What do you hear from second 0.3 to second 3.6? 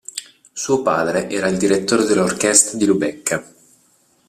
Suo padre era il direttore dell'orchestra di Lubecca.